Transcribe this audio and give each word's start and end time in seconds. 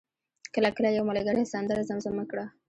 کله 0.53 0.69
کله 0.75 0.89
یو 0.91 1.03
ملګری 1.09 1.43
سندره 1.53 1.87
زمزمه 1.89 2.23
کړه. 2.31 2.45